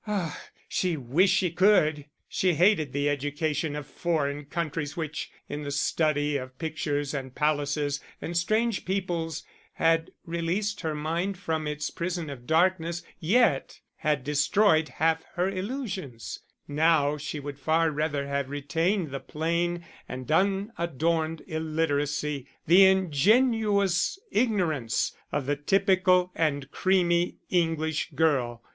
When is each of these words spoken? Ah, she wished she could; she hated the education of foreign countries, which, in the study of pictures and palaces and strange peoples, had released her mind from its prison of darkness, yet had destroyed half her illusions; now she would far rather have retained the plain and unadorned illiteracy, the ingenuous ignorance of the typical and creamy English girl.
Ah, 0.07 0.41
she 0.67 0.97
wished 0.97 1.35
she 1.35 1.51
could; 1.51 2.05
she 2.27 2.55
hated 2.55 2.91
the 2.91 3.07
education 3.07 3.75
of 3.75 3.85
foreign 3.85 4.45
countries, 4.45 4.97
which, 4.97 5.29
in 5.47 5.61
the 5.61 5.69
study 5.69 6.37
of 6.37 6.57
pictures 6.57 7.13
and 7.13 7.35
palaces 7.35 7.99
and 8.19 8.35
strange 8.35 8.83
peoples, 8.83 9.43
had 9.73 10.09
released 10.25 10.81
her 10.81 10.95
mind 10.95 11.37
from 11.37 11.67
its 11.67 11.91
prison 11.91 12.31
of 12.31 12.47
darkness, 12.47 13.03
yet 13.19 13.79
had 13.97 14.23
destroyed 14.23 14.89
half 14.89 15.23
her 15.35 15.47
illusions; 15.47 16.39
now 16.67 17.15
she 17.15 17.39
would 17.39 17.59
far 17.59 17.91
rather 17.91 18.25
have 18.25 18.49
retained 18.49 19.11
the 19.11 19.19
plain 19.19 19.85
and 20.09 20.31
unadorned 20.31 21.43
illiteracy, 21.45 22.47
the 22.65 22.85
ingenuous 22.85 24.17
ignorance 24.31 25.15
of 25.31 25.45
the 25.45 25.55
typical 25.55 26.31
and 26.33 26.71
creamy 26.71 27.35
English 27.51 28.09
girl. 28.15 28.63